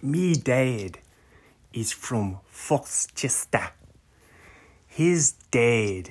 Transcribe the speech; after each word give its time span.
Me 0.00 0.32
dad 0.32 0.98
is 1.72 1.90
from 1.90 2.38
Foxchester. 2.46 3.70
His 4.86 5.32
dad 5.50 6.10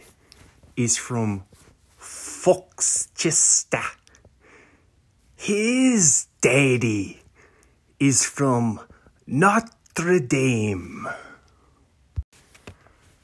is 0.75 0.98
from 0.98 1.45
Foxchester. 1.95 3.83
His 5.37 6.27
daddy 6.42 7.21
is 7.97 8.25
from 8.25 8.81
Notre 9.25 10.19
Dame. 10.19 11.07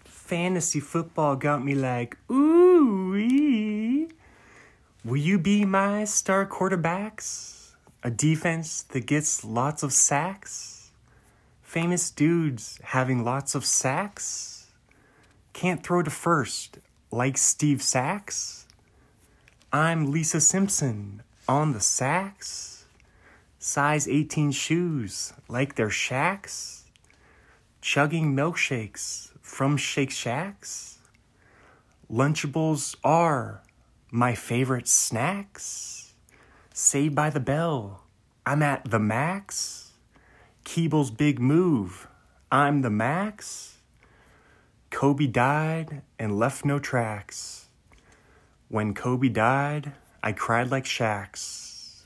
Fantasy 0.05 0.79
football 0.79 1.35
got 1.35 1.61
me 1.65 1.75
like, 1.75 2.15
ooh, 2.31 4.07
will 5.03 5.17
you 5.17 5.37
be 5.37 5.65
my 5.65 6.05
star 6.05 6.45
quarterbacks? 6.45 7.62
A 8.05 8.11
defense 8.11 8.81
that 8.81 9.05
gets 9.05 9.45
lots 9.45 9.81
of 9.81 9.93
sacks? 9.93 10.91
Famous 11.61 12.11
dudes 12.11 12.77
having 12.83 13.23
lots 13.23 13.55
of 13.55 13.63
sacks? 13.63 14.67
Can't 15.53 15.81
throw 15.81 16.03
to 16.03 16.09
first 16.09 16.79
like 17.11 17.37
Steve 17.37 17.81
Sax? 17.81 18.67
I'm 19.71 20.11
Lisa 20.11 20.41
Simpson 20.41 21.23
on 21.47 21.71
the 21.71 21.79
sacks? 21.79 22.83
Size 23.57 24.09
18 24.09 24.51
shoes 24.51 25.31
like 25.47 25.75
their 25.75 25.89
shacks. 25.89 26.83
Chugging 27.79 28.35
milkshakes 28.35 29.31
from 29.41 29.77
Shake 29.77 30.11
Shacks. 30.11 30.99
Lunchables 32.11 32.97
are 33.01 33.63
my 34.11 34.35
favorite 34.35 34.89
snacks. 34.89 36.02
Saved 36.75 37.13
by 37.13 37.29
the 37.29 37.39
Bell, 37.39 38.01
I'm 38.47 38.63
at 38.63 38.89
the 38.89 38.97
max. 38.97 39.91
Keeble's 40.65 41.11
big 41.11 41.39
move, 41.39 42.07
I'm 42.51 42.81
the 42.81 42.89
max. 42.89 43.77
Kobe 44.89 45.27
died 45.27 46.01
and 46.17 46.39
left 46.39 46.65
no 46.65 46.79
tracks. 46.79 47.67
When 48.69 48.95
Kobe 48.95 49.29
died, 49.29 49.91
I 50.23 50.31
cried 50.31 50.71
like 50.71 50.85
Shaqs. 50.85 52.01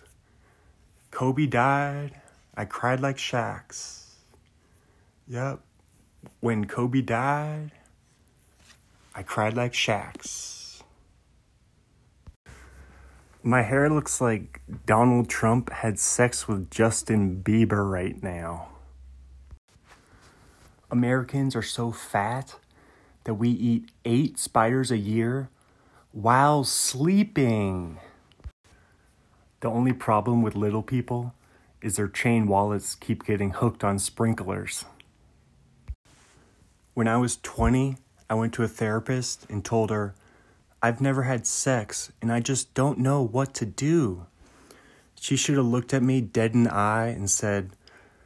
Kobe 1.11 1.45
died, 1.45 2.19
I 2.57 2.65
cried 2.65 2.99
like 2.99 3.15
Shaqs. 3.15 4.15
Yep. 5.29 5.61
When 6.41 6.65
Kobe 6.65 6.99
died, 6.99 7.71
I 9.15 9.23
cried 9.23 9.53
like 9.53 9.71
Shaqs. 9.71 10.56
My 13.43 13.61
hair 13.61 13.89
looks 13.89 14.19
like 14.19 14.61
Donald 14.85 15.30
Trump 15.30 15.71
had 15.71 15.99
sex 15.99 16.47
with 16.47 16.71
Justin 16.71 17.41
Bieber 17.43 17.89
right 17.89 18.21
now. 18.21 18.69
Americans 20.89 21.55
are 21.55 21.61
so 21.61 21.91
fat 21.91 22.55
that 23.25 23.35
we 23.35 23.49
eat 23.49 23.91
eight 24.05 24.39
spiders 24.39 24.89
a 24.89 24.97
year 24.97 25.49
while 26.11 26.63
sleeping. 26.63 27.99
The 29.59 29.69
only 29.69 29.93
problem 29.93 30.41
with 30.41 30.55
little 30.55 30.83
people 30.83 31.33
is 31.81 31.95
their 31.95 32.08
chain 32.08 32.47
wallets 32.47 32.95
keep 32.95 33.25
getting 33.25 33.52
hooked 33.52 33.83
on 33.83 33.99
sprinklers. 33.99 34.85
When 36.95 37.08
I 37.08 37.17
was 37.17 37.38
20, 37.38 37.97
I 38.30 38.33
went 38.33 38.53
to 38.53 38.63
a 38.63 38.67
therapist 38.67 39.45
and 39.49 39.63
told 39.63 39.91
her, 39.91 40.15
I've 40.81 41.02
never 41.02 41.23
had 41.23 41.47
sex 41.47 42.11
and 42.22 42.31
I 42.31 42.39
just 42.39 42.73
don't 42.73 43.00
know 43.00 43.22
what 43.22 43.53
to 43.56 43.66
do. 43.66 44.28
She 45.20 45.36
should 45.36 45.58
have 45.58 45.66
looked 45.66 45.94
at 45.94 46.03
me 46.03 46.22
dead 46.22 46.53
in 46.53 46.64
the 46.64 46.73
eye 46.73 47.08
and 47.08 47.30
said, 47.30 47.72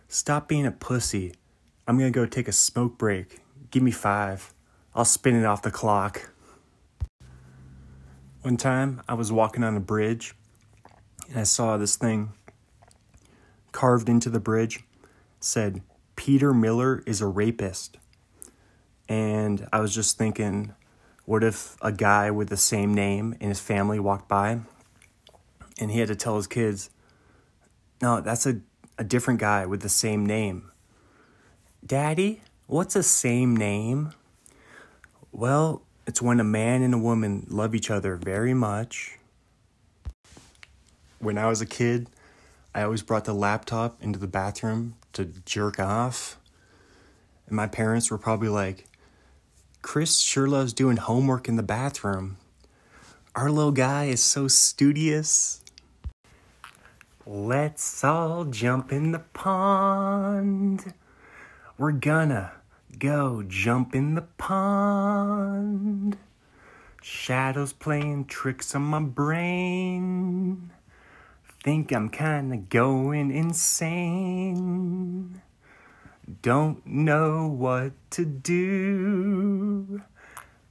Stop 0.07 0.47
being 0.47 0.65
a 0.65 0.71
pussy. 0.71 1.33
I'm 1.87 1.97
gonna 1.97 2.11
go 2.11 2.25
take 2.25 2.47
a 2.47 2.53
smoke 2.53 2.97
break. 2.97 3.39
Give 3.69 3.81
me 3.81 3.91
five. 3.91 4.53
I'll 4.93 5.05
spin 5.05 5.35
it 5.35 5.45
off 5.45 5.61
the 5.61 5.71
clock. 5.71 6.29
One 8.41 8.57
time 8.57 9.01
I 9.07 9.13
was 9.13 9.31
walking 9.31 9.63
on 9.63 9.77
a 9.77 9.79
bridge 9.79 10.35
and 11.29 11.39
I 11.39 11.43
saw 11.43 11.77
this 11.77 11.95
thing 11.95 12.33
carved 13.71 14.09
into 14.09 14.29
the 14.29 14.39
bridge 14.39 14.83
said 15.39 15.81
Peter 16.15 16.53
Miller 16.53 17.03
is 17.05 17.21
a 17.21 17.27
rapist. 17.27 17.97
And 19.09 19.67
I 19.73 19.79
was 19.79 19.93
just 19.93 20.17
thinking, 20.17 20.73
what 21.25 21.43
if 21.43 21.77
a 21.81 21.91
guy 21.91 22.31
with 22.31 22.49
the 22.49 22.57
same 22.57 22.93
name 22.93 23.35
and 23.39 23.49
his 23.49 23.59
family 23.59 23.99
walked 23.99 24.27
by 24.27 24.59
and 25.79 25.91
he 25.91 25.99
had 25.99 26.07
to 26.07 26.15
tell 26.15 26.35
his 26.35 26.47
kids, 26.47 26.89
no, 28.01 28.21
that's 28.21 28.45
a, 28.45 28.61
a 28.97 29.03
different 29.03 29.39
guy 29.39 29.65
with 29.65 29.81
the 29.81 29.89
same 29.89 30.25
name. 30.25 30.71
Daddy, 31.85 32.41
what's 32.67 32.95
a 32.95 33.03
same 33.03 33.55
name? 33.55 34.13
Well, 35.31 35.83
it's 36.05 36.21
when 36.21 36.39
a 36.39 36.43
man 36.43 36.81
and 36.81 36.93
a 36.93 36.97
woman 36.97 37.45
love 37.49 37.73
each 37.75 37.89
other 37.89 38.15
very 38.15 38.53
much. 38.53 39.17
When 41.19 41.37
I 41.37 41.47
was 41.47 41.61
a 41.61 41.65
kid, 41.65 42.09
I 42.73 42.83
always 42.83 43.01
brought 43.01 43.25
the 43.25 43.33
laptop 43.33 44.01
into 44.01 44.17
the 44.17 44.27
bathroom 44.27 44.95
to 45.13 45.25
jerk 45.25 45.79
off. 45.79 46.37
And 47.47 47.55
my 47.55 47.67
parents 47.67 48.09
were 48.09 48.17
probably 48.17 48.49
like, 48.49 48.85
Chris 49.81 50.19
sure 50.19 50.47
loves 50.47 50.73
doing 50.73 50.97
homework 50.97 51.47
in 51.47 51.55
the 51.55 51.63
bathroom. 51.63 52.37
Our 53.35 53.49
little 53.49 53.71
guy 53.71 54.05
is 54.05 54.21
so 54.21 54.47
studious. 54.47 55.61
Let's 57.25 58.03
all 58.03 58.45
jump 58.45 58.91
in 58.91 59.11
the 59.11 59.19
pond. 59.19 60.93
We're 61.77 61.93
gonna 61.93 62.51
go 62.99 63.43
jump 63.43 63.95
in 63.95 64.15
the 64.15 64.21
pond. 64.37 66.17
Shadows 67.01 67.73
playing 67.73 68.25
tricks 68.25 68.75
on 68.75 68.83
my 68.83 68.99
brain. 68.99 70.71
Think 71.63 71.91
I'm 71.91 72.09
kinda 72.09 72.57
going 72.57 73.31
insane. 73.31 74.61
Don't 76.41 76.85
know 76.85 77.47
what 77.47 77.93
to 78.11 78.25
do. 78.25 80.01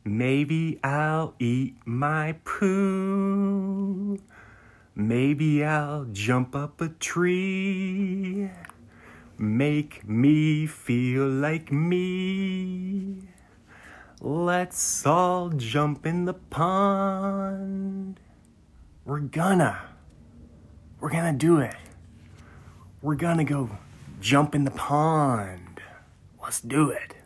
Maybe 0.05 0.79
I'll 0.83 1.35
eat 1.39 1.77
my 1.85 2.37
poo. 2.45 4.19
Maybe 4.95 5.65
I'll 5.65 6.07
jump 6.07 6.57
up 6.57 6.81
a 6.81 6.89
tree. 6.89 8.51
Make 9.37 10.09
me 10.09 10.67
feel 10.67 11.29
like 11.29 11.71
me. 11.73 13.29
Let's 14.21 15.05
all 15.05 15.51
jump 15.51 16.07
in 16.07 16.25
the 16.27 16.35
pond. 16.35 18.21
We're 19.05 19.21
gonna. 19.21 19.81
We're 21.01 21.11
gonna 21.11 21.33
do 21.33 21.59
it. 21.59 21.77
We're 23.03 23.15
gonna 23.15 23.45
go 23.45 23.71
jump 24.21 24.55
in 24.55 24.65
the 24.65 24.71
pond. 24.71 25.81
Let's 26.43 26.61
do 26.61 26.91
it. 26.91 27.20